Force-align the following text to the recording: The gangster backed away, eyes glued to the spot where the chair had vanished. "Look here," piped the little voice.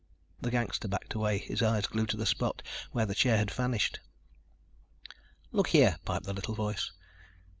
The 0.41 0.49
gangster 0.49 0.87
backed 0.87 1.13
away, 1.13 1.47
eyes 1.61 1.85
glued 1.85 2.09
to 2.09 2.17
the 2.17 2.25
spot 2.25 2.63
where 2.91 3.05
the 3.05 3.13
chair 3.13 3.37
had 3.37 3.51
vanished. 3.51 3.99
"Look 5.51 5.67
here," 5.67 5.97
piped 6.05 6.25
the 6.25 6.33
little 6.33 6.55
voice. 6.55 6.91